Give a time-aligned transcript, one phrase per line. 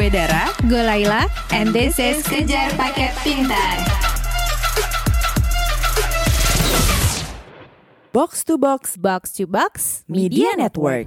[0.00, 3.76] Gue Dara, gue Laila, and this is Kejar Paket Pintar.
[8.08, 11.04] Box to Box, Box to Box, Media Network.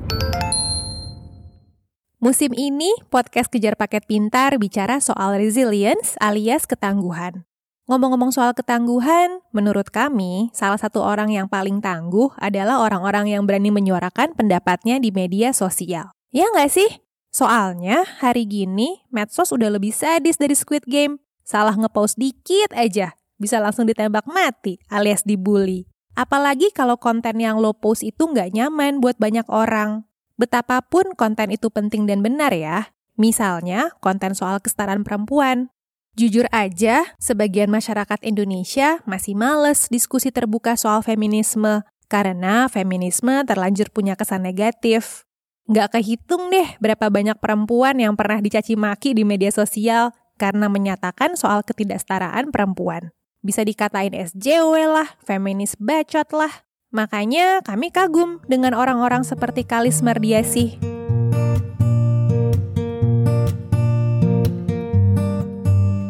[2.22, 7.50] Musim ini, podcast Kejar Paket Pintar bicara soal resilience alias ketangguhan.
[7.90, 13.74] Ngomong-ngomong soal ketangguhan, menurut kami, salah satu orang yang paling tangguh adalah orang-orang yang berani
[13.74, 16.14] menyuarakan pendapatnya di media sosial.
[16.30, 17.03] Ya nggak sih?
[17.34, 21.18] Soalnya hari gini medsos udah lebih sadis dari Squid Game.
[21.42, 25.90] Salah ngepost dikit aja, bisa langsung ditembak mati alias dibully.
[26.14, 30.06] Apalagi kalau konten yang lo post itu nggak nyaman buat banyak orang.
[30.38, 32.94] Betapapun konten itu penting dan benar ya.
[33.18, 35.74] Misalnya konten soal kesetaraan perempuan.
[36.14, 44.14] Jujur aja, sebagian masyarakat Indonesia masih males diskusi terbuka soal feminisme karena feminisme terlanjur punya
[44.14, 45.26] kesan negatif.
[45.64, 51.40] Nggak kehitung deh berapa banyak perempuan yang pernah dicaci maki di media sosial karena menyatakan
[51.40, 53.16] soal ketidaksetaraan perempuan.
[53.40, 56.68] Bisa dikatain SJW lah, feminis bacot lah.
[56.92, 60.84] Makanya kami kagum dengan orang-orang seperti Kalis Mardiasih.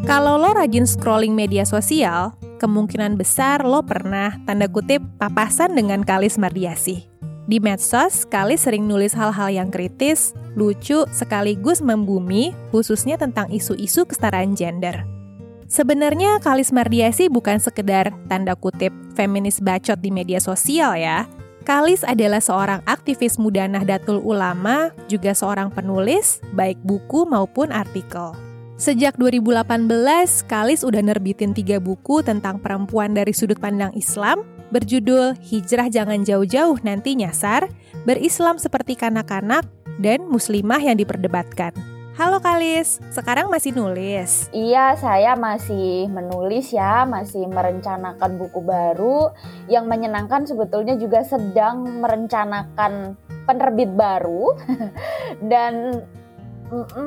[0.10, 6.42] Kalau lo rajin scrolling media sosial, kemungkinan besar lo pernah tanda kutip papasan dengan Kalis
[6.42, 7.14] Mardiasih.
[7.44, 14.56] Di medsos, Kali sering nulis hal-hal yang kritis, lucu, sekaligus membumi, khususnya tentang isu-isu kesetaraan
[14.56, 15.04] gender.
[15.68, 21.28] Sebenarnya Kalis Mardiasi bukan sekedar tanda kutip feminis bacot di media sosial ya.
[21.64, 28.36] Kalis adalah seorang aktivis muda Nahdlatul Ulama, juga seorang penulis, baik buku maupun artikel.
[28.76, 29.88] Sejak 2018,
[30.46, 36.82] Kalis udah nerbitin tiga buku tentang perempuan dari sudut pandang Islam, berjudul Hijrah Jangan Jauh-Jauh
[36.82, 37.70] Nanti Nyasar,
[38.10, 39.70] Berislam Seperti Kanak-Kanak,
[40.02, 41.78] dan Muslimah yang diperdebatkan.
[42.14, 44.50] Halo Kalis, sekarang masih nulis?
[44.54, 49.34] Iya, saya masih menulis ya, masih merencanakan buku baru.
[49.66, 53.18] Yang menyenangkan sebetulnya juga sedang merencanakan
[53.50, 54.54] penerbit baru
[55.52, 56.06] dan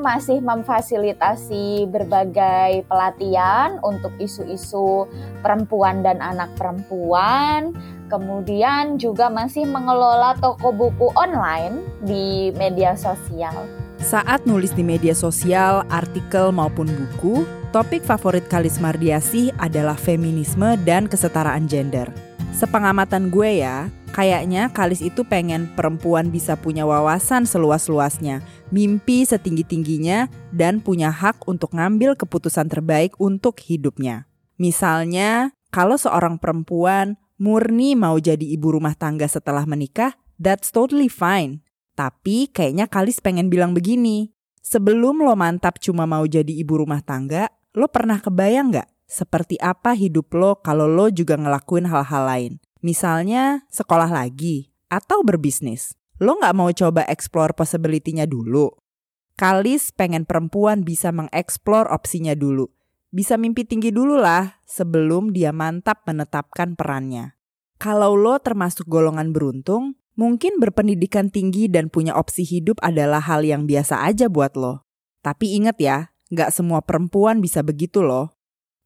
[0.01, 5.05] masih memfasilitasi berbagai pelatihan untuk isu-isu
[5.43, 7.75] perempuan dan anak perempuan.
[8.07, 13.67] Kemudian juga masih mengelola toko buku online di media sosial.
[13.97, 17.43] Saat nulis di media sosial, artikel maupun buku,
[17.75, 22.07] topik favorit Kalis Mardiasih adalah feminisme dan kesetaraan gender.
[22.55, 28.41] Sepengamatan gue ya, kayaknya Kalis itu pengen perempuan bisa punya wawasan seluas-luasnya,
[28.73, 34.25] mimpi setinggi-tingginya, dan punya hak untuk ngambil keputusan terbaik untuk hidupnya.
[34.57, 41.61] Misalnya, kalau seorang perempuan murni mau jadi ibu rumah tangga setelah menikah, that's totally fine.
[41.93, 44.33] Tapi kayaknya Kalis pengen bilang begini,
[44.65, 49.93] sebelum lo mantap cuma mau jadi ibu rumah tangga, lo pernah kebayang gak seperti apa
[49.93, 52.53] hidup lo kalau lo juga ngelakuin hal-hal lain?
[52.87, 58.71] Misalnya sekolah lagi, atau berbisnis lo nggak mau coba explore possibility-nya dulu?
[59.35, 62.71] Kalis pengen perempuan bisa mengeksplor opsinya dulu.
[63.11, 67.35] Bisa mimpi tinggi dulu lah sebelum dia mantap menetapkan perannya.
[67.75, 73.67] Kalau lo termasuk golongan beruntung, mungkin berpendidikan tinggi dan punya opsi hidup adalah hal yang
[73.67, 74.87] biasa aja buat lo.
[75.27, 78.36] Tapi inget ya, nggak semua perempuan bisa begitu loh.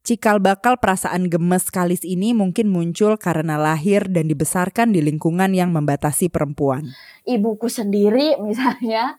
[0.02, 5.70] Cikal bakal perasaan gemes Kalis ini mungkin muncul karena lahir dan dibesarkan di lingkungan yang
[5.70, 6.90] membatasi perempuan.
[7.22, 9.14] Ibuku sendiri misalnya,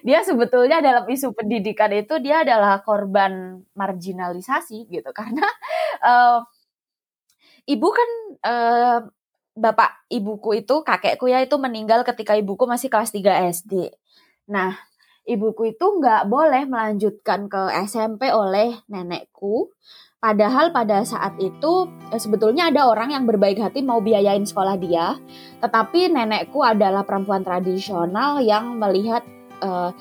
[0.00, 5.44] dia sebetulnya dalam isu pendidikan itu dia adalah korban marginalisasi gitu karena
[6.00, 6.40] uh,
[7.68, 8.10] ibu kan
[8.48, 8.98] uh,
[9.52, 13.92] bapak ibuku itu kakekku ya itu meninggal ketika ibuku masih kelas 3 SD.
[14.48, 14.72] Nah,
[15.24, 19.72] ibuku itu nggak boleh melanjutkan ke SMP oleh nenekku
[20.24, 25.20] Padahal pada saat itu eh, sebetulnya ada orang yang berbaik hati mau biayain sekolah dia,
[25.60, 29.20] tetapi nenekku adalah perempuan tradisional yang melihat
[29.60, 29.92] uh,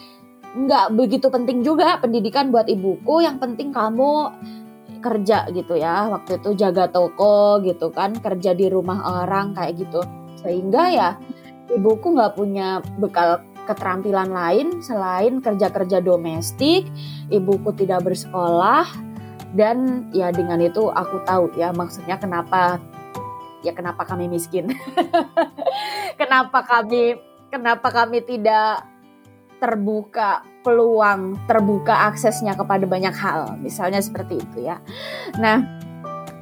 [0.95, 4.31] begitu penting juga pendidikan buat ibuku, yang penting kamu
[5.03, 10.07] kerja gitu ya, waktu itu jaga toko gitu kan, kerja di rumah orang kayak gitu,
[10.39, 11.09] sehingga ya
[11.67, 16.87] ibuku nggak punya bekal keterampilan lain selain kerja-kerja domestik,
[17.27, 18.87] ibuku tidak bersekolah
[19.53, 22.81] dan ya dengan itu aku tahu ya maksudnya kenapa
[23.63, 24.69] ya kenapa kami miskin.
[26.13, 27.17] Kenapa kami
[27.49, 28.85] kenapa kami tidak
[29.57, 33.57] terbuka peluang terbuka aksesnya kepada banyak hal.
[33.57, 34.77] Misalnya seperti itu ya.
[35.41, 35.63] Nah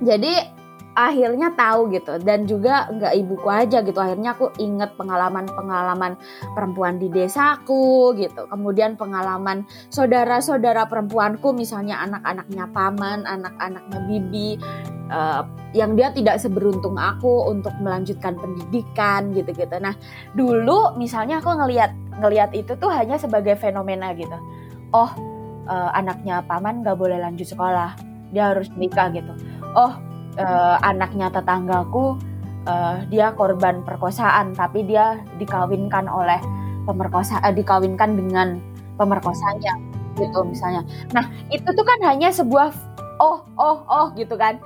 [0.03, 0.43] jadi
[0.95, 2.19] akhirnya tahu gitu.
[2.19, 3.99] Dan juga nggak ibuku aja gitu.
[3.99, 6.19] Akhirnya aku inget pengalaman-pengalaman
[6.53, 8.47] perempuan di desaku gitu.
[8.47, 14.59] Kemudian pengalaman saudara-saudara perempuanku misalnya anak-anaknya paman anak-anaknya bibi
[15.11, 19.75] uh, yang dia tidak seberuntung aku untuk melanjutkan pendidikan gitu-gitu.
[19.79, 19.95] Nah
[20.35, 24.35] dulu misalnya aku ngelihat ngelihat itu tuh hanya sebagai fenomena gitu.
[24.91, 25.11] Oh
[25.67, 27.95] uh, anaknya paman nggak boleh lanjut sekolah.
[28.31, 29.31] Dia harus nikah gitu.
[29.75, 29.95] Oh
[30.37, 32.19] uh, anaknya tetanggaku
[32.67, 36.39] uh, dia korban perkosaan tapi dia dikawinkan oleh
[36.85, 38.61] pemerkosa uh, dikawinkan dengan
[38.95, 39.75] pemerkosanya
[40.19, 40.83] gitu misalnya.
[41.15, 42.75] Nah, itu tuh kan hanya sebuah
[43.23, 44.59] oh oh oh gitu kan.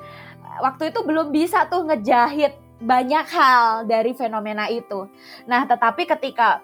[0.59, 5.07] Waktu itu belum bisa tuh ngejahit banyak hal dari fenomena itu.
[5.47, 6.59] Nah, tetapi ketika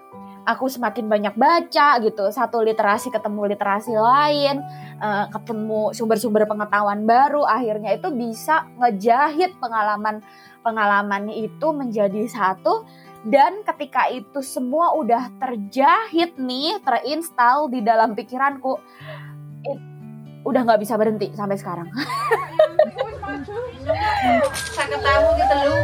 [0.45, 4.61] aku semakin banyak baca gitu satu literasi ketemu literasi lain
[4.97, 10.25] uh, ketemu sumber-sumber pengetahuan baru akhirnya itu bisa ngejahit pengalaman
[10.61, 12.85] pengalaman itu menjadi satu
[13.21, 18.81] dan ketika itu semua udah terjahit nih terinstal di dalam pikiranku
[19.61, 19.77] it,
[20.41, 21.89] udah nggak bisa berhenti sampai sekarang
[24.71, 25.77] sakit tahu gitu lu.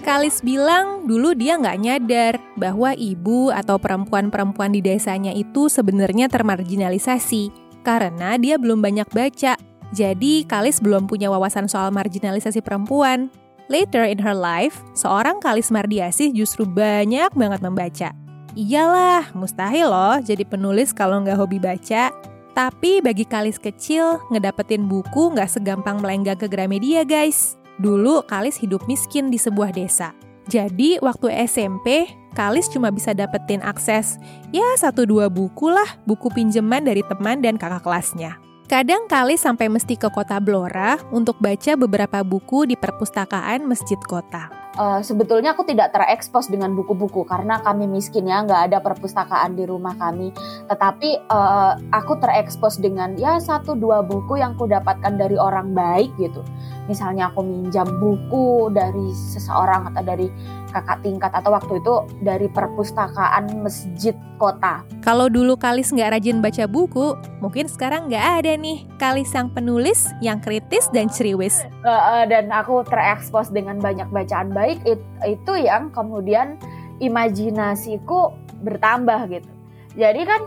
[0.00, 7.52] Kalis bilang dulu dia nggak nyadar bahwa ibu atau perempuan-perempuan di desanya itu sebenarnya termarginalisasi
[7.84, 9.60] karena dia belum banyak baca.
[9.90, 13.28] Jadi Kalis belum punya wawasan soal marginalisasi perempuan.
[13.70, 18.10] Later in her life, seorang Kalis Mardiasih justru banyak banget membaca.
[18.58, 22.10] Iyalah, mustahil loh jadi penulis kalau nggak hobi baca.
[22.50, 27.54] Tapi bagi Kalis kecil, ngedapetin buku nggak segampang melenggang ke Gramedia guys.
[27.78, 30.10] Dulu Kalis hidup miskin di sebuah desa.
[30.50, 34.18] Jadi waktu SMP, Kalis cuma bisa dapetin akses
[34.50, 38.34] ya satu dua buku lah, buku pinjaman dari teman dan kakak kelasnya.
[38.70, 44.46] Kadang Kalis sampai mesti ke kota Blora untuk baca beberapa buku di perpustakaan masjid kota.
[44.78, 49.66] Uh, sebetulnya aku tidak terekspos dengan buku-buku karena kami miskin ya nggak ada perpustakaan di
[49.66, 50.30] rumah kami.
[50.70, 56.14] Tetapi uh, aku terekspos dengan ya satu dua buku yang aku dapatkan dari orang baik
[56.22, 56.46] gitu
[56.90, 60.26] misalnya aku minjam buku dari seseorang atau dari
[60.74, 61.94] kakak tingkat atau waktu itu
[62.26, 64.82] dari perpustakaan masjid kota.
[65.06, 70.10] Kalau dulu Kalis nggak rajin baca buku, mungkin sekarang nggak ada nih Kalis yang penulis
[70.18, 71.62] yang kritis dan ceriwis.
[71.86, 76.58] Uh, uh, dan aku terekspos dengan banyak bacaan baik it, itu yang kemudian
[76.98, 78.34] imajinasiku
[78.66, 79.50] bertambah gitu.
[79.94, 80.42] Jadi kan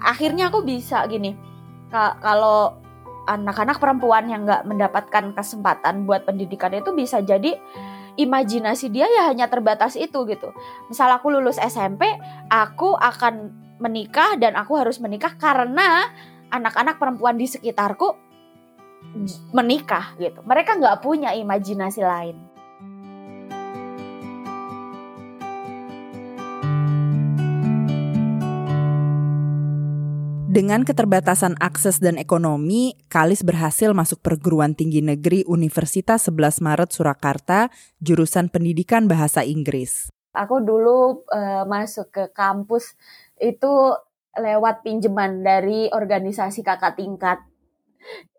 [0.00, 1.36] akhirnya aku bisa gini.
[1.94, 2.83] Kalau
[3.24, 7.56] anak-anak perempuan yang nggak mendapatkan kesempatan buat pendidikan itu bisa jadi
[8.14, 10.54] imajinasi dia ya hanya terbatas itu gitu.
[10.86, 12.06] Misal aku lulus SMP,
[12.48, 13.50] aku akan
[13.82, 16.08] menikah dan aku harus menikah karena
[16.52, 18.14] anak-anak perempuan di sekitarku
[19.50, 20.40] menikah gitu.
[20.46, 22.53] Mereka nggak punya imajinasi lain.
[30.54, 37.74] Dengan keterbatasan akses dan ekonomi, Kalis berhasil masuk perguruan tinggi negeri Universitas 11 Maret Surakarta,
[37.98, 40.14] jurusan pendidikan bahasa Inggris.
[40.30, 42.94] Aku dulu uh, masuk ke kampus
[43.42, 43.98] itu
[44.38, 47.42] lewat pinjaman dari organisasi kakak tingkat.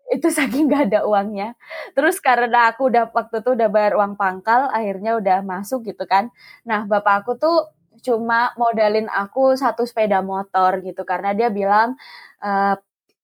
[0.08, 1.52] Itu saking gak ada uangnya.
[1.92, 6.32] Terus karena aku udah waktu itu udah bayar uang pangkal, akhirnya udah masuk gitu kan.
[6.64, 11.96] Nah, bapak aku tuh cuma modalin aku satu sepeda motor gitu karena dia bilang
[12.40, 12.50] e,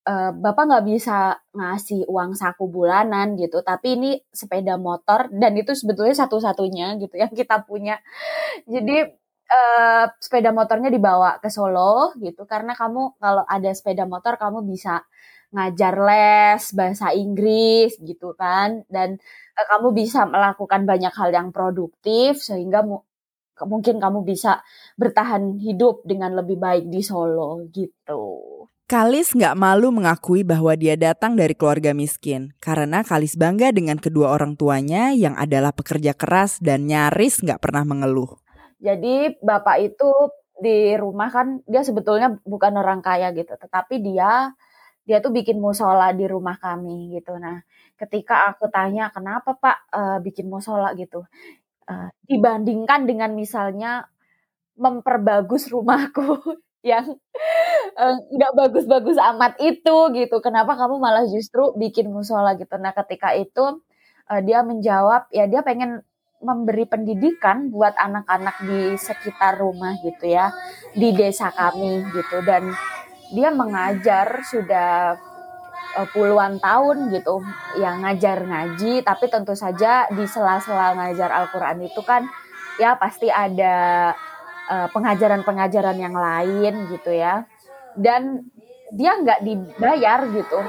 [0.06, 3.62] uh, bapak nggak bisa ngasih uang saku bulanan gitu.
[3.62, 7.98] Tapi ini sepeda motor dan itu sebetulnya satu-satunya gitu yang kita punya.
[8.66, 8.96] Jadi
[9.50, 15.04] uh, sepeda motornya dibawa ke Solo gitu karena kamu kalau ada sepeda motor kamu bisa
[15.52, 18.82] ngajar les bahasa Inggris gitu kan.
[18.88, 19.18] Dan
[19.52, 22.82] kamu bisa melakukan banyak hal yang produktif sehingga
[23.64, 24.64] mungkin kamu bisa
[24.96, 28.22] bertahan hidup dengan lebih baik di Solo gitu.
[28.92, 34.36] Kalis nggak malu mengakui bahwa dia datang dari keluarga miskin karena Kalis bangga dengan kedua
[34.36, 38.36] orang tuanya yang adalah pekerja keras dan nyaris nggak pernah mengeluh.
[38.82, 40.10] Jadi bapak itu
[40.60, 44.52] di rumah kan dia sebetulnya bukan orang kaya gitu, tetapi dia
[45.02, 47.34] dia tuh bikin musola di rumah kami gitu.
[47.34, 47.64] Nah,
[47.98, 51.26] ketika aku tanya kenapa Pak uh, bikin musola gitu,
[51.86, 54.06] uh, dibandingkan dengan misalnya
[54.76, 56.40] memperbagus rumahku
[56.82, 57.14] yang
[57.94, 60.36] eh, nggak bagus-bagus amat itu gitu.
[60.42, 62.74] Kenapa kamu malah justru bikin musola gitu?
[62.80, 63.84] Nah ketika itu
[64.26, 66.02] uh, dia menjawab ya dia pengen
[66.42, 70.50] memberi pendidikan buat anak-anak di sekitar rumah gitu ya
[70.90, 72.74] di desa kami gitu dan
[73.30, 75.16] dia mengajar sudah
[75.96, 77.40] uh, puluhan tahun gitu
[77.80, 82.26] yang ngajar ngaji tapi tentu saja di sela-sela ngajar Al-Qur'an itu kan
[82.80, 84.10] ya pasti ada
[84.70, 87.44] uh, pengajaran-pengajaran yang lain gitu ya.
[87.92, 88.48] Dan
[88.92, 90.60] dia nggak dibayar gitu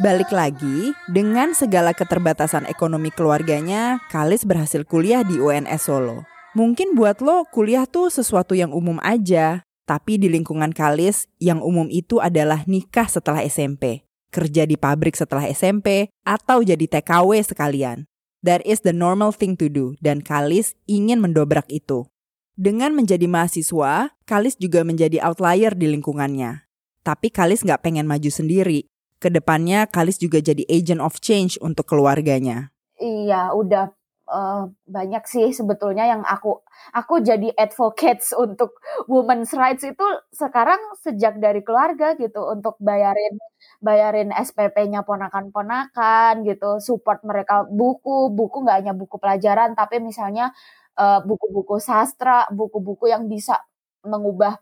[0.00, 6.24] Balik lagi, dengan segala keterbatasan ekonomi keluarganya, Kalis berhasil kuliah di UNS Solo.
[6.56, 11.84] Mungkin buat lo kuliah tuh sesuatu yang umum aja, tapi di lingkungan Kalis yang umum
[11.92, 18.08] itu adalah nikah setelah SMP, kerja di pabrik setelah SMP, atau jadi TKW sekalian.
[18.40, 22.08] That is the normal thing to do, dan Kalis ingin mendobrak itu.
[22.56, 26.64] Dengan menjadi mahasiswa, Kalis juga menjadi outlier di lingkungannya.
[27.04, 28.89] Tapi Kalis nggak pengen maju sendiri,
[29.20, 32.72] ke depannya Kalis juga jadi agent of change untuk keluarganya.
[32.96, 33.92] Iya, udah
[34.30, 36.62] uh, banyak sih sebetulnya yang aku
[36.94, 38.78] aku jadi advocates untuk
[39.10, 43.36] women's rights itu sekarang sejak dari keluarga gitu untuk bayarin
[43.82, 50.54] bayarin SPP-nya ponakan-ponakan gitu, support mereka buku, buku nggak hanya buku pelajaran tapi misalnya
[50.96, 53.60] uh, buku-buku sastra, buku-buku yang bisa
[54.06, 54.56] mengubah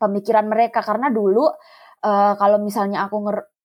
[0.00, 1.52] pemikiran mereka karena dulu
[2.04, 3.20] uh, kalau misalnya aku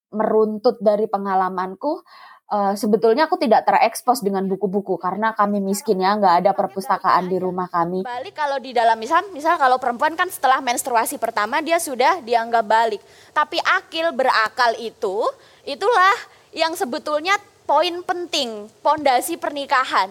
[0.09, 2.01] meruntut dari pengalamanku,
[2.49, 7.37] uh, sebetulnya aku tidak terekspos dengan buku-buku karena kami miskin ya, nggak ada perpustakaan di
[7.37, 8.03] rumah kami.
[8.03, 12.65] Balik kalau di dalam misal, misal kalau perempuan kan setelah menstruasi pertama dia sudah dianggap
[12.65, 13.01] balik.
[13.31, 15.25] Tapi akil berakal itu,
[15.63, 16.17] itulah
[16.51, 17.37] yang sebetulnya
[17.69, 20.09] poin penting, pondasi pernikahan.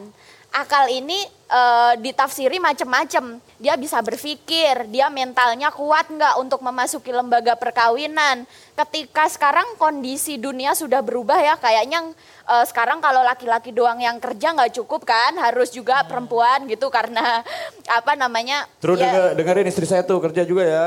[0.54, 1.60] Akal ini e,
[2.04, 3.40] ditafsiri macam-macam.
[3.58, 8.46] Dia bisa berpikir, dia mentalnya kuat nggak untuk memasuki lembaga perkawinan
[8.78, 12.14] ketika sekarang kondisi dunia sudah berubah ya kayaknya
[12.46, 16.06] uh, sekarang kalau laki-laki doang yang kerja nggak cukup kan harus juga hmm.
[16.06, 17.42] perempuan gitu karena
[17.98, 19.10] apa namanya terus ya.
[19.10, 20.86] denger, dengerin istri saya tuh kerja juga ya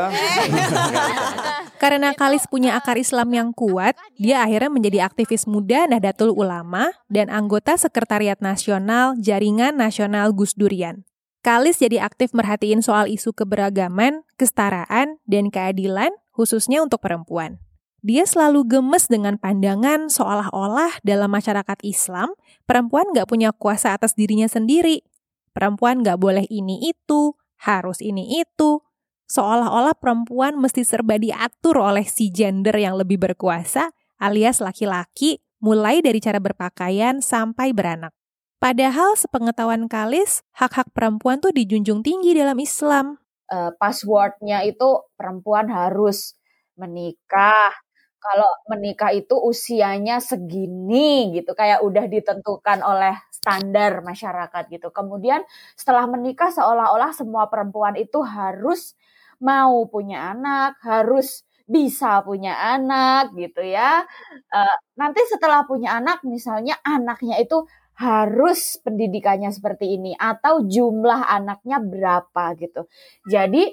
[1.84, 7.28] karena Kalis punya akar Islam yang kuat dia akhirnya menjadi aktivis muda Nahdlatul Ulama dan
[7.28, 11.04] anggota Sekretariat Nasional Jaringan Nasional Gus Durian
[11.42, 17.58] Kalis jadi aktif merhatiin soal isu keberagaman, kesetaraan, dan keadilan khususnya untuk perempuan
[18.02, 22.34] dia selalu gemes dengan pandangan seolah-olah dalam masyarakat Islam,
[22.66, 25.06] perempuan nggak punya kuasa atas dirinya sendiri.
[25.54, 28.82] Perempuan nggak boleh ini itu, harus ini itu.
[29.30, 36.18] Seolah-olah perempuan mesti serba diatur oleh si gender yang lebih berkuasa, alias laki-laki, mulai dari
[36.18, 38.18] cara berpakaian sampai beranak.
[38.62, 43.18] Padahal sepengetahuan Kalis, hak-hak perempuan tuh dijunjung tinggi dalam Islam.
[43.50, 46.38] Uh, passwordnya itu perempuan harus
[46.78, 47.74] menikah,
[48.22, 54.94] kalau menikah itu usianya segini gitu kayak udah ditentukan oleh standar masyarakat gitu.
[54.94, 55.42] Kemudian
[55.74, 58.94] setelah menikah seolah-olah semua perempuan itu harus
[59.42, 64.06] mau punya anak, harus bisa punya anak gitu ya.
[64.54, 67.66] Uh, nanti setelah punya anak misalnya anaknya itu
[67.98, 72.88] harus pendidikannya seperti ini atau jumlah anaknya berapa gitu.
[73.28, 73.68] Jadi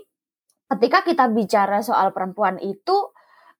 [0.68, 3.12] ketika kita bicara soal perempuan itu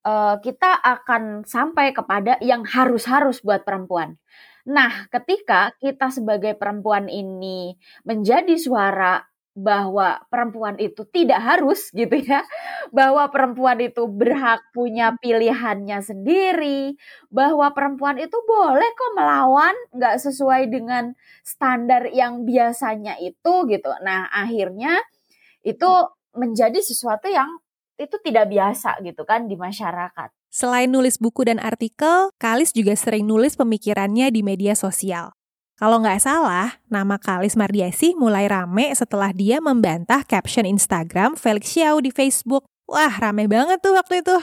[0.05, 4.21] uh, kita akan sampai kepada yang harus-harus buat perempuan.
[4.69, 7.73] Nah, ketika kita sebagai perempuan ini
[8.05, 9.25] menjadi suara
[9.59, 12.47] bahwa perempuan itu tidak harus gitu ya,
[12.95, 16.95] bahwa perempuan itu berhak punya pilihannya sendiri,
[17.29, 23.91] bahwa perempuan itu boleh kok melawan nggak sesuai dengan standar yang biasanya itu gitu.
[24.07, 25.03] Nah akhirnya
[25.67, 25.91] itu
[26.39, 27.51] menjadi sesuatu yang
[27.99, 30.31] itu tidak biasa gitu kan di masyarakat.
[30.49, 35.38] Selain nulis buku dan artikel, Kalis juga sering nulis pemikirannya di media sosial.
[35.79, 42.03] Kalau nggak salah, nama Kalis Mardiasi mulai rame setelah dia membantah caption Instagram Felix Xiao
[42.03, 42.67] di Facebook.
[42.91, 44.35] Wah, rame banget tuh waktu itu.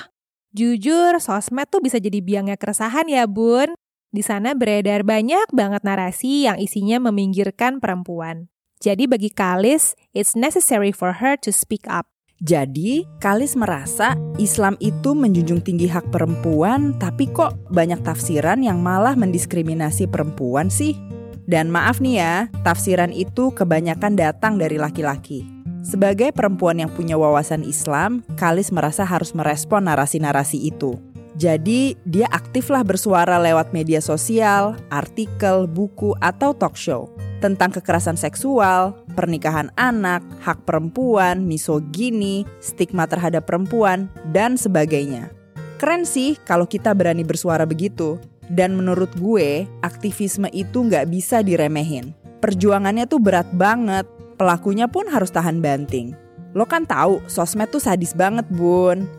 [0.55, 3.75] Jujur, sosmed tuh bisa jadi biangnya keresahan ya, Bun.
[4.15, 8.47] Di sana beredar banyak banget narasi yang isinya meminggirkan perempuan.
[8.79, 12.07] Jadi bagi Kalis, it's necessary for her to speak up.
[12.39, 19.19] Jadi, Kalis merasa Islam itu menjunjung tinggi hak perempuan, tapi kok banyak tafsiran yang malah
[19.19, 21.14] mendiskriminasi perempuan sih?
[21.45, 22.33] Dan maaf nih ya,
[22.65, 25.45] tafsiran itu kebanyakan datang dari laki-laki.
[25.85, 30.97] Sebagai perempuan yang punya wawasan Islam, Kalis merasa harus merespon narasi-narasi itu.
[31.37, 37.13] Jadi, dia aktiflah bersuara lewat media sosial, artikel, buku, atau talk show.
[37.43, 45.29] tentang kekerasan seksual, pernikahan anak, hak perempuan, misogini, stigma terhadap perempuan, dan sebagainya.
[45.77, 48.17] Keren sih kalau kita berani bersuara begitu.
[48.51, 52.13] Dan menurut gue, aktivisme itu nggak bisa diremehin.
[52.43, 54.05] Perjuangannya tuh berat banget,
[54.37, 56.13] pelakunya pun harus tahan banting.
[56.53, 59.09] Lo kan tahu, sosmed tuh sadis banget, Bun.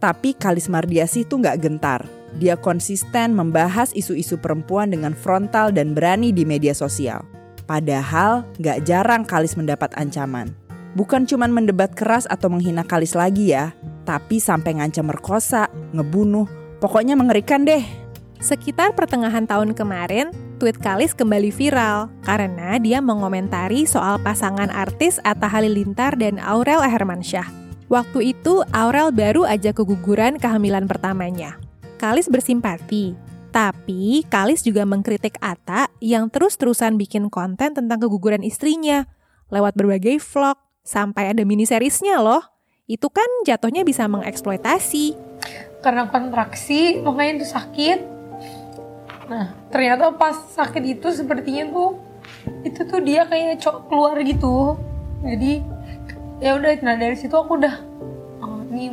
[0.00, 2.02] Tapi Kalis Mardiasih tuh nggak gentar.
[2.34, 7.22] Dia konsisten membahas isu-isu perempuan dengan frontal dan berani di media sosial.
[7.64, 10.50] Padahal nggak jarang Kalis mendapat ancaman.
[10.98, 13.74] Bukan cuman mendebat keras atau menghina Kalis lagi ya,
[14.06, 16.46] tapi sampai ngancam merkosa, ngebunuh,
[16.78, 18.03] pokoknya mengerikan deh.
[18.42, 25.46] Sekitar pertengahan tahun kemarin, tweet Kalis kembali viral karena dia mengomentari soal pasangan artis Atta
[25.46, 27.46] Halilintar dan Aurel Hermansyah.
[27.92, 31.60] Waktu itu Aurel baru aja keguguran kehamilan pertamanya.
[32.00, 33.14] Kalis bersimpati,
[33.54, 39.06] tapi Kalis juga mengkritik Atta yang terus-terusan bikin konten tentang keguguran istrinya
[39.52, 42.42] lewat berbagai vlog sampai ada mini seriesnya loh.
[42.84, 45.16] Itu kan jatuhnya bisa mengeksploitasi.
[45.80, 48.13] Karena kontraksi, makanya itu sakit.
[49.24, 51.90] Nah, ternyata pas sakit itu sepertinya tuh
[52.64, 54.76] itu tuh dia kayak cok keluar gitu.
[55.24, 55.64] Jadi
[56.42, 57.74] ya udah nah dari situ aku udah
[58.44, 58.92] oh, ini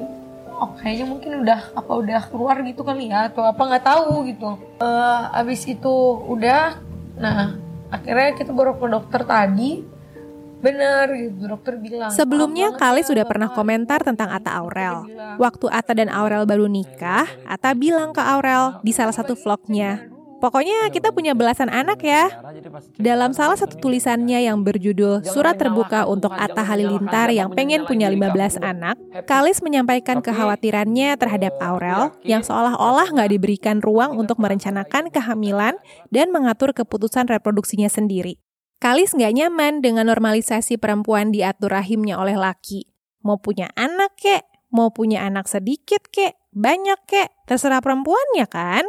[0.52, 4.50] oh kayaknya mungkin udah apa udah keluar gitu kali ya atau apa nggak tahu gitu.
[4.80, 5.96] Uh, abis itu
[6.28, 6.80] udah
[7.20, 7.60] nah
[7.92, 9.84] akhirnya kita baru ke dokter tadi
[10.62, 12.14] Bener gitu, dokter bilang.
[12.14, 14.96] Sebelumnya "Maaf Kali banget sudah ya, pernah Bapak." komentar tentang dokter Aurel.
[15.42, 20.06] Waktu Atta dan Aurel baru nikah, Atta bilang ke Aurel di salah satu vlognya,
[20.42, 22.28] Pokoknya kita punya belasan anak ya.
[22.98, 28.58] Dalam salah satu tulisannya yang berjudul Surat Terbuka untuk Atta Halilintar yang pengen punya 15
[28.58, 28.98] anak,
[29.30, 35.78] Kalis menyampaikan kekhawatirannya terhadap Aurel yang seolah-olah nggak diberikan ruang untuk merencanakan kehamilan
[36.10, 38.42] dan mengatur keputusan reproduksinya sendiri.
[38.82, 42.90] Kalis nggak nyaman dengan normalisasi perempuan diatur rahimnya oleh laki.
[43.22, 48.84] Mau punya anak kek, mau punya anak sedikit kek, banyak kek, terserah perempuannya kan?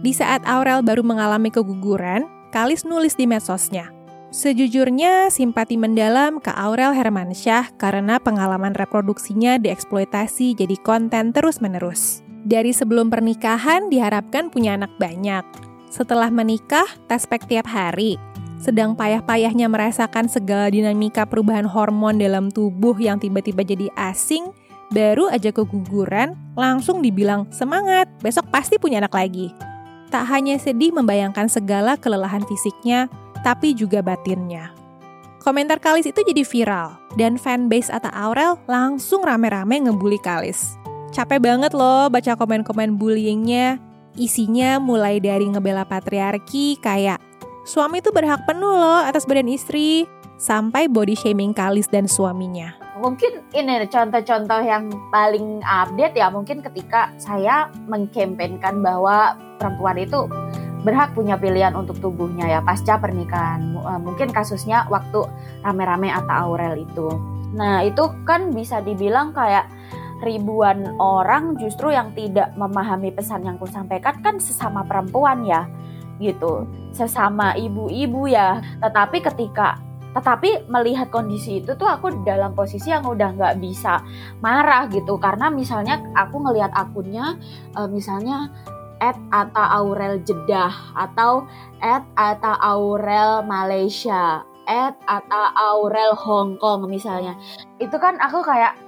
[0.00, 3.88] Di saat Aurel baru mengalami keguguran, Kalis nulis di medsosnya.
[4.28, 12.20] Sejujurnya, simpati mendalam ke Aurel Hermansyah karena pengalaman reproduksinya dieksploitasi jadi konten terus-menerus.
[12.44, 15.40] Dari sebelum pernikahan diharapkan punya anak banyak.
[15.88, 18.20] Setelah menikah, tes pack tiap hari.
[18.60, 24.52] Sedang payah-payahnya merasakan segala dinamika perubahan hormon dalam tubuh yang tiba-tiba jadi asing,
[24.92, 29.50] baru aja keguguran, langsung dibilang semangat, besok pasti punya anak lagi.
[30.12, 33.08] Tak hanya sedih membayangkan segala kelelahan fisiknya,
[33.40, 34.70] tapi juga batinnya.
[35.42, 40.78] Komentar Kalis itu jadi viral, dan fanbase Atta Aurel langsung rame-rame ngebully Kalis.
[41.10, 43.82] Capek banget loh baca komen-komen bullyingnya.
[44.14, 47.18] Isinya mulai dari ngebela patriarki kayak
[47.64, 50.04] suami itu berhak penuh loh atas badan istri,
[50.38, 52.81] sampai body shaming Kalis dan suaminya.
[53.02, 56.30] Mungkin ini contoh-contoh yang paling update ya.
[56.30, 60.30] Mungkin ketika saya mengkampanyekan bahwa perempuan itu
[60.86, 63.74] berhak punya pilihan untuk tubuhnya ya pasca pernikahan.
[63.74, 65.26] Eh, mungkin kasusnya waktu
[65.66, 67.10] rame-rame Atta Aurel itu.
[67.58, 69.66] Nah itu kan bisa dibilang kayak
[70.22, 75.66] ribuan orang justru yang tidak memahami pesan yang kusampaikan kan sesama perempuan ya
[76.22, 76.66] gitu.
[76.94, 78.62] Sesama ibu-ibu ya.
[78.78, 84.04] Tetapi ketika tetapi melihat kondisi itu tuh aku dalam posisi yang udah nggak bisa
[84.44, 85.16] marah gitu.
[85.16, 87.40] Karena misalnya aku ngelihat akunnya
[87.76, 88.52] eh, misalnya
[89.02, 91.48] at Ata Aurel Jeddah atau
[91.82, 97.34] at Ata Aurel Malaysia at Ata Aurel Hong Kong misalnya.
[97.82, 98.78] Itu kan aku kayak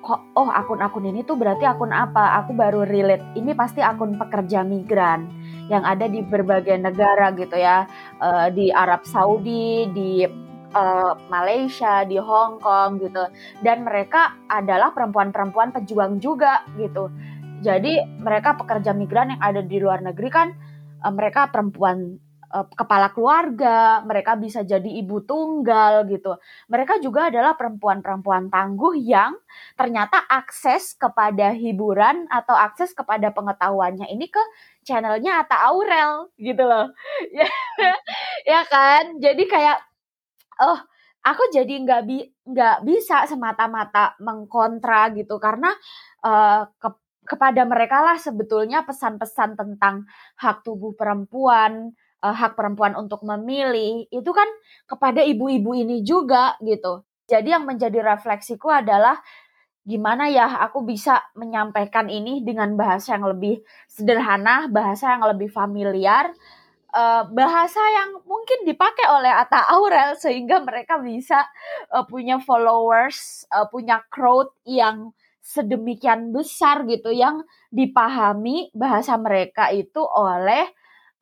[0.00, 2.40] kok oh akun-akun ini tuh berarti akun apa?
[2.42, 3.36] Aku baru relate.
[3.36, 5.28] Ini pasti akun pekerja migran
[5.70, 7.86] yang ada di berbagai negara gitu ya.
[8.18, 10.24] Eh, di Arab Saudi di
[10.70, 13.24] eh, Malaysia, di Hong Kong gitu.
[13.62, 17.10] Dan mereka adalah perempuan-perempuan pejuang juga gitu.
[17.60, 20.48] Jadi mereka pekerja migran yang ada di luar negeri kan
[21.04, 22.16] eh, mereka perempuan
[22.50, 26.40] eh, kepala keluarga, mereka bisa jadi ibu tunggal gitu.
[26.72, 29.36] Mereka juga adalah perempuan-perempuan tangguh yang
[29.76, 34.40] ternyata akses kepada hiburan atau akses kepada pengetahuannya ini ke
[34.88, 36.88] channelnya Atta Aurel gitu loh.
[38.48, 39.20] Ya kan?
[39.20, 39.89] Jadi kayak
[40.60, 40.78] oh
[41.24, 42.18] aku jadi nggak bi
[42.48, 45.36] nggak bisa semata-mata mengkontra gitu.
[45.40, 45.70] Karena
[46.24, 50.04] eh, ke- kepada mereka lah sebetulnya pesan-pesan tentang
[50.40, 51.92] hak tubuh perempuan
[52.24, 54.48] eh, hak perempuan untuk memilih itu kan
[54.88, 57.04] kepada ibu-ibu ini juga gitu.
[57.30, 59.14] Jadi yang menjadi refleksiku adalah
[59.80, 66.30] gimana ya aku bisa menyampaikan ini dengan bahasa yang lebih sederhana bahasa yang lebih familiar
[66.94, 71.46] uh, bahasa yang mungkin dipakai oleh Atta Aurel sehingga mereka bisa
[71.90, 80.04] uh, punya followers, uh, punya crowd yang sedemikian besar gitu yang dipahami bahasa mereka itu
[80.04, 80.68] oleh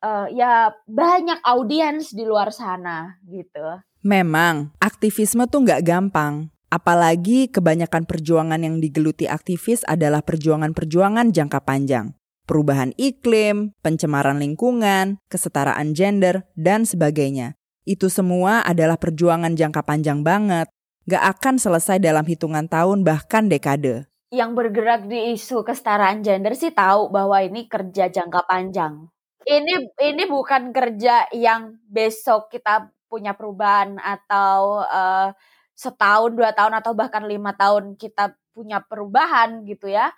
[0.03, 3.79] uh, ya banyak audiens di luar sana gitu.
[4.05, 6.51] Memang aktivisme tuh nggak gampang.
[6.69, 12.13] Apalagi kebanyakan perjuangan yang digeluti aktivis adalah perjuangan-perjuangan jangka panjang.
[12.49, 17.53] Perubahan iklim, pencemaran lingkungan, kesetaraan gender, dan sebagainya.
[17.85, 20.65] Itu semua adalah perjuangan jangka panjang banget.
[21.05, 24.09] Gak akan selesai dalam hitungan tahun bahkan dekade.
[24.33, 29.05] Yang bergerak di isu kesetaraan gender sih tahu bahwa ini kerja jangka panjang.
[29.45, 35.37] Ini ini bukan kerja yang besok kita punya perubahan atau uh,
[35.77, 40.11] setahun dua tahun atau bahkan lima tahun kita punya perubahan gitu ya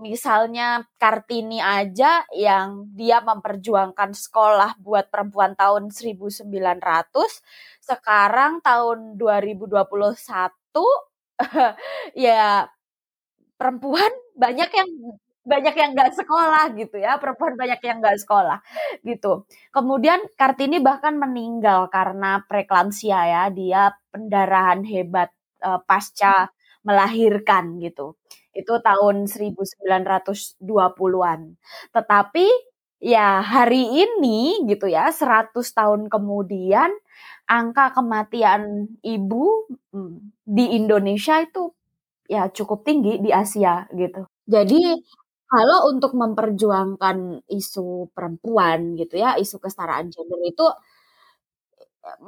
[0.00, 6.48] misalnya Kartini aja yang dia memperjuangkan sekolah buat perempuan tahun 1900
[7.80, 9.76] sekarang tahun 2021
[12.28, 12.68] ya
[13.56, 14.90] perempuan banyak yang
[15.46, 18.58] banyak yang nggak sekolah gitu ya perempuan banyak yang nggak sekolah
[19.06, 19.46] gitu.
[19.70, 25.30] Kemudian kartini bahkan meninggal karena preeklamsia ya dia pendarahan hebat
[25.62, 26.50] uh, pasca
[26.82, 28.18] melahirkan gitu
[28.56, 31.40] itu tahun 1920-an
[31.92, 32.46] tetapi
[33.02, 36.90] ya hari ini gitu ya 100 tahun kemudian
[37.46, 40.14] angka kematian ibu mm,
[40.46, 41.70] di Indonesia itu
[42.30, 44.26] ya cukup tinggi di Asia gitu.
[44.46, 44.98] Jadi
[45.46, 50.66] kalau untuk memperjuangkan isu perempuan gitu ya, isu kesetaraan gender itu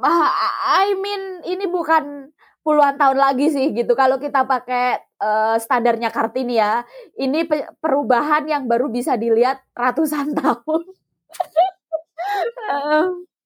[0.03, 2.35] I mean ini bukan
[2.69, 3.97] puluhan tahun lagi sih gitu.
[3.97, 6.85] Kalau kita pakai uh, standarnya Kartini ya,
[7.17, 7.49] ini
[7.81, 10.85] perubahan yang baru bisa dilihat ratusan tahun.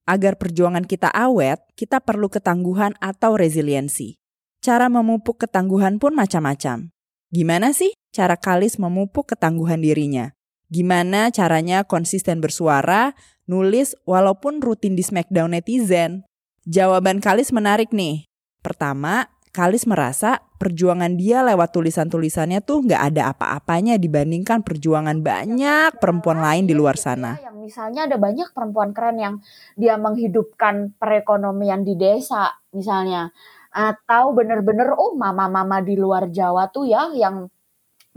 [0.04, 4.20] Agar perjuangan kita awet, kita perlu ketangguhan atau resiliensi.
[4.60, 6.92] Cara memupuk ketangguhan pun macam-macam.
[7.32, 10.36] Gimana sih cara Kalis memupuk ketangguhan dirinya?
[10.68, 13.16] Gimana caranya konsisten bersuara,
[13.48, 16.28] nulis walaupun rutin di smackdown netizen?
[16.68, 18.28] Jawaban Kalis menarik nih.
[18.64, 26.42] Pertama, Kalis merasa perjuangan dia lewat tulisan-tulisannya tuh nggak ada apa-apanya dibandingkan perjuangan banyak perempuan
[26.42, 27.38] lain di luar sana.
[27.38, 29.36] Yang misalnya ada banyak perempuan keren yang
[29.78, 33.30] dia menghidupkan perekonomian di desa misalnya
[33.70, 37.46] atau bener-bener oh mama-mama di luar Jawa tuh ya yang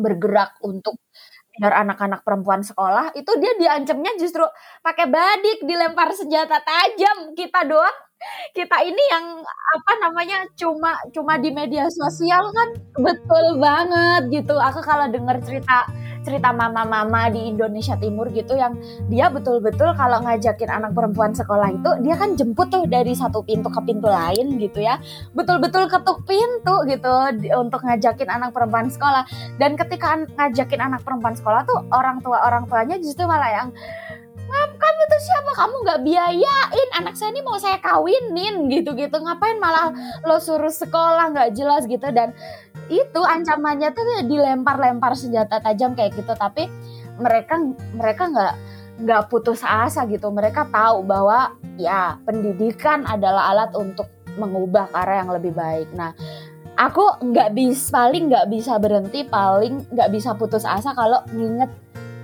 [0.01, 0.97] bergerak untuk
[1.57, 4.45] biar anak-anak perempuan sekolah itu dia diancamnya justru
[4.81, 8.06] pakai badik dilempar senjata tajam kita doang
[8.57, 12.69] kita ini yang apa namanya cuma cuma di media sosial kan?
[12.97, 14.57] Betul banget gitu.
[14.57, 15.85] Aku kalau dengar cerita
[16.27, 18.75] cerita mama-mama di Indonesia Timur gitu yang
[19.07, 23.71] dia betul-betul kalau ngajakin anak perempuan sekolah itu dia kan jemput tuh dari satu pintu
[23.71, 24.99] ke pintu lain gitu ya.
[25.37, 27.13] Betul-betul ketuk pintu gitu
[27.61, 29.23] untuk ngajakin anak perempuan sekolah.
[29.61, 33.69] Dan ketika ngajakin anak perempuan sekolah tuh orang tua orang tuanya justru malah yang
[34.53, 35.51] kamu tuh siapa?
[35.57, 36.89] Kamu nggak biayain.
[37.01, 39.91] Anak saya ini mau saya kawinin gitu gitu ngapain malah
[40.23, 41.33] lo suruh sekolah?
[41.33, 42.07] Nggak jelas gitu.
[42.15, 42.33] Dan
[42.87, 46.33] itu ancamannya tuh dilempar-lempar senjata tajam kayak gitu.
[46.33, 46.71] Tapi
[47.19, 47.59] mereka
[47.97, 48.55] mereka nggak
[49.03, 50.31] nggak putus asa gitu.
[50.31, 55.91] Mereka tahu bahwa ya pendidikan adalah alat untuk mengubah ke arah yang lebih baik.
[55.97, 56.13] Nah
[56.77, 61.73] aku nggak bisa paling nggak bisa berhenti paling nggak bisa putus asa kalau nginget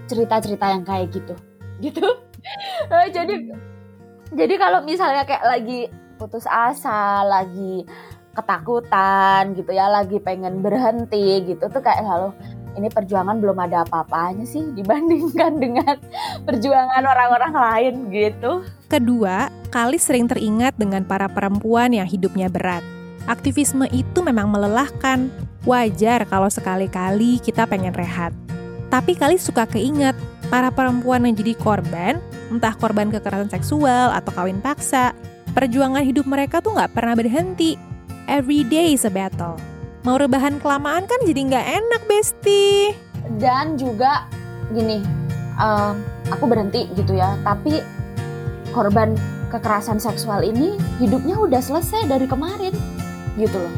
[0.06, 1.32] cerita-cerita yang kayak gitu
[1.80, 2.04] gitu
[2.92, 3.34] eh, jadi
[4.32, 7.84] jadi kalau misalnya kayak lagi putus asa lagi
[8.32, 12.32] ketakutan gitu ya lagi pengen berhenti gitu tuh kayak lalu
[12.72, 15.96] ini perjuangan belum ada apa-apanya sih dibandingkan dengan
[16.48, 18.64] perjuangan orang-orang lain gitu.
[18.88, 22.84] Kedua, Kali sering teringat dengan para perempuan yang hidupnya berat.
[23.24, 25.32] Aktivisme itu memang melelahkan.
[25.62, 28.34] Wajar kalau sekali-kali kita pengen rehat.
[28.92, 30.12] Tapi Kali suka keinget
[30.52, 32.20] para perempuan yang jadi korban,
[32.52, 35.16] entah korban kekerasan seksual atau kawin paksa,
[35.56, 37.80] perjuangan hidup mereka tuh nggak pernah berhenti
[38.28, 39.56] every day is a battle.
[40.04, 42.92] Mau rebahan kelamaan kan jadi nggak enak, Besti.
[43.40, 44.28] Dan juga
[44.76, 45.00] gini,
[45.56, 45.96] uh,
[46.28, 47.80] aku berhenti gitu ya, tapi
[48.76, 49.16] korban
[49.48, 52.76] kekerasan seksual ini hidupnya udah selesai dari kemarin,
[53.40, 53.74] gitu loh.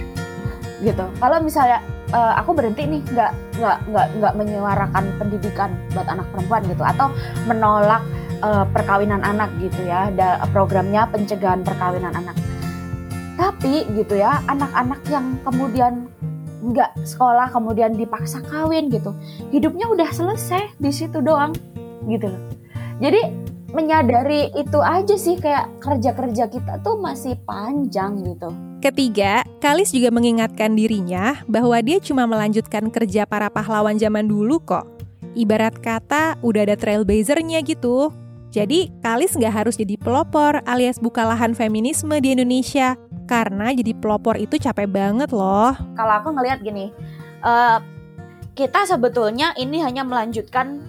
[0.82, 1.06] Gitu.
[1.22, 1.78] Kalau misalnya
[2.14, 7.10] uh, aku berhenti nih, nggak nggak nggak nggak menyuarakan pendidikan buat anak perempuan gitu, atau
[7.50, 8.06] menolak
[8.46, 12.38] uh, perkawinan anak gitu ya, ada programnya pencegahan perkawinan anak
[13.34, 16.06] tapi gitu ya anak-anak yang kemudian
[16.64, 19.10] nggak sekolah kemudian dipaksa kawin gitu
[19.50, 21.50] hidupnya udah selesai di situ doang
[22.06, 22.42] gitu loh
[23.02, 23.20] jadi
[23.74, 28.54] menyadari itu aja sih kayak kerja-kerja kita tuh masih panjang gitu.
[28.84, 34.84] Ketiga, Kalis juga mengingatkan dirinya bahwa dia cuma melanjutkan kerja para pahlawan zaman dulu kok.
[35.32, 38.12] Ibarat kata udah ada trailblazernya gitu.
[38.52, 42.92] Jadi, Kalis nggak harus jadi pelopor alias buka lahan feminisme di Indonesia.
[43.24, 45.72] Karena jadi pelopor itu capek banget loh.
[45.96, 46.92] Kalau aku ngelihat gini,
[47.40, 47.80] uh,
[48.52, 50.84] kita sebetulnya ini hanya melanjutkan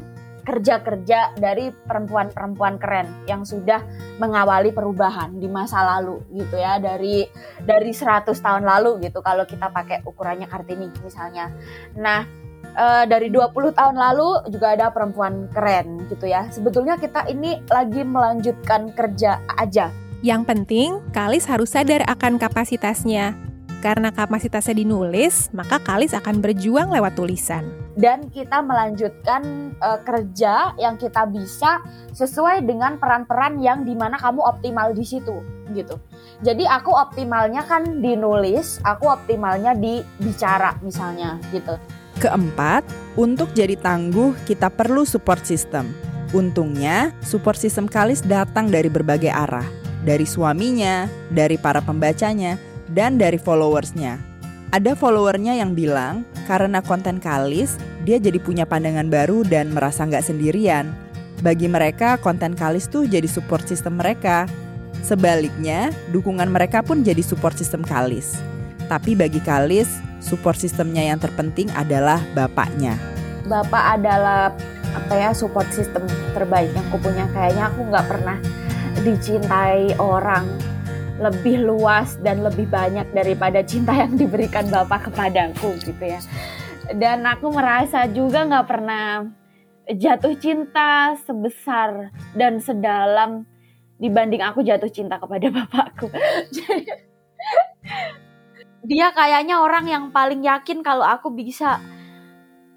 [0.46, 3.82] kerja-kerja dari perempuan-perempuan keren yang sudah
[4.22, 7.26] mengawali perubahan di masa lalu gitu ya dari
[7.66, 11.50] dari 100 tahun lalu gitu kalau kita pakai ukurannya Kartini misalnya.
[11.98, 12.24] Nah,
[12.78, 16.46] e, dari 20 tahun lalu juga ada perempuan keren gitu ya.
[16.54, 19.90] Sebetulnya kita ini lagi melanjutkan kerja aja.
[20.22, 23.55] Yang penting, Kalis harus sadar akan kapasitasnya.
[23.86, 31.00] Karena kapasitasnya dinulis, maka Kalis akan berjuang lewat tulisan dan kita melanjutkan uh, kerja yang
[31.00, 31.80] kita bisa
[32.12, 35.40] sesuai dengan peran-peran yang di mana kamu optimal di situ
[35.74, 35.98] gitu.
[36.44, 41.80] Jadi aku optimalnya kan di nulis, aku optimalnya di bicara misalnya gitu.
[42.22, 42.86] Keempat,
[43.20, 45.90] untuk jadi tangguh kita perlu support system.
[46.36, 49.66] Untungnya, support system Kalis datang dari berbagai arah.
[50.06, 54.20] Dari suaminya, dari para pembacanya, dan dari followersnya.
[54.76, 60.26] Ada followernya yang bilang karena konten Kalis, dia jadi punya pandangan baru dan merasa nggak
[60.26, 60.92] sendirian.
[61.40, 64.46] Bagi mereka, konten Kalis tuh jadi support system mereka.
[65.06, 68.36] Sebaliknya, dukungan mereka pun jadi support system Kalis.
[68.92, 69.88] Tapi bagi Kalis,
[70.20, 72.98] support sistemnya yang terpenting adalah bapaknya.
[73.46, 74.50] Bapak adalah
[74.96, 77.26] apa ya support system terbaik yang aku punya.
[77.32, 78.38] Kayaknya aku nggak pernah
[79.06, 80.75] dicintai orang
[81.16, 86.20] lebih luas dan lebih banyak daripada cinta yang diberikan Bapak kepadaku gitu ya.
[86.92, 89.26] Dan aku merasa juga nggak pernah
[89.90, 93.46] jatuh cinta sebesar dan sedalam
[93.96, 96.12] dibanding aku jatuh cinta kepada bapakku.
[98.86, 101.82] Dia kayaknya orang yang paling yakin kalau aku bisa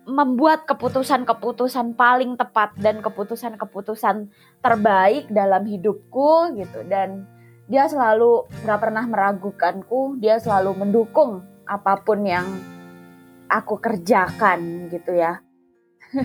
[0.08, 4.32] membuat keputusan-keputusan paling tepat dan keputusan-keputusan
[4.64, 7.28] terbaik dalam hidupku gitu dan
[7.68, 12.48] dia selalu nggak pernah meragukanku dia selalu mendukung apa pun yang
[13.52, 15.44] aku kerjakan gitu ya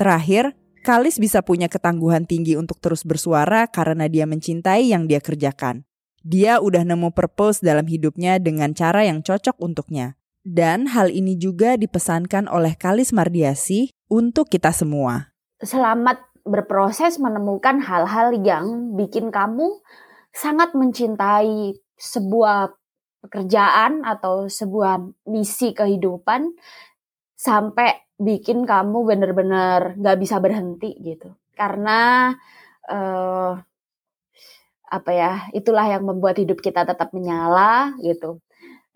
[0.00, 5.86] terakhir Kalis bisa punya ketangguhan tinggi untuk terus bersuara karena dia mencintai yang dia kerjakan.
[6.26, 10.18] Dia udah nemu purpose dalam hidupnya dengan cara yang cocok untuknya.
[10.42, 15.30] Dan hal ini juga dipesankan oleh Kalis Mardiasi untuk kita semua.
[15.62, 19.78] Selamat berproses menemukan hal-hal yang bikin kamu
[20.32, 22.72] sangat mencintai sebuah
[23.22, 24.98] pekerjaan atau sebuah
[25.30, 26.50] misi kehidupan
[27.38, 31.36] sampai bikin kamu bener-bener gak bisa berhenti gitu.
[31.54, 32.32] Karena
[32.88, 33.54] uh,
[34.92, 38.42] apa ya itulah yang membuat hidup kita tetap menyala gitu.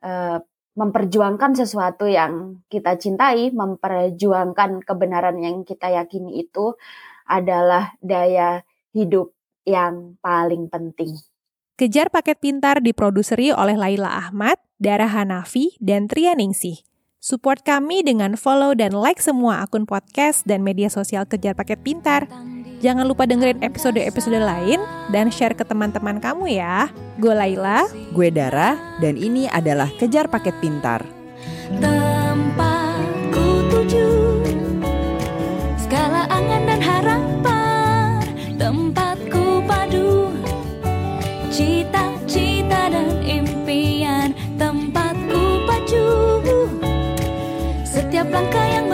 [0.03, 0.42] Uh,
[0.77, 6.77] memperjuangkan sesuatu yang kita cintai memperjuangkan kebenaran yang kita yakini itu
[7.25, 8.61] adalah daya
[8.92, 9.36] hidup
[9.66, 11.18] yang paling penting.
[11.76, 16.81] Kejar Paket Pintar diproduseri oleh Laila Ahmad, Dara Hanafi, dan Tria Ningsih.
[17.20, 22.31] Support kami dengan follow dan like semua akun podcast dan media sosial Kejar Paket Pintar.
[22.81, 24.81] Jangan lupa dengerin episode-episode lain
[25.12, 26.88] dan share ke teman-teman kamu ya.
[27.20, 31.05] Gue Laila, gue Dara, dan ini adalah Kejar Paket Pintar.
[48.30, 48.86] 让太阳。